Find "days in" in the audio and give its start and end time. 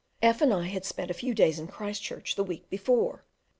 1.35-1.67